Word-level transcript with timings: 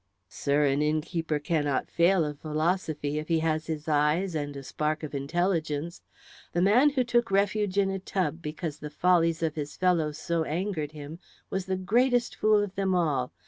"Sir, 0.29 0.65
an 0.65 0.81
innkeeper 0.81 1.37
cannot 1.37 1.91
fail 1.91 2.25
of 2.25 2.39
philosophy 2.39 3.19
if 3.19 3.27
he 3.27 3.37
has 3.41 3.67
his 3.67 3.87
eyes 3.87 4.33
and 4.33 4.57
a 4.57 4.63
spark 4.63 5.03
of 5.03 5.13
intelligence. 5.13 6.01
The 6.53 6.61
man 6.63 6.89
who 6.89 7.03
took 7.03 7.29
refuge 7.29 7.77
in 7.77 7.91
a 7.91 7.99
tub 7.99 8.41
because 8.41 8.79
the 8.79 8.89
follies 8.89 9.43
of 9.43 9.53
his 9.53 9.77
fellows 9.77 10.17
so 10.17 10.43
angered 10.43 10.93
him 10.93 11.19
was 11.51 11.67
the 11.67 11.77
greatest 11.77 12.33
fool 12.35 12.63
of 12.63 12.73
them 12.73 12.95
all. 12.95 13.31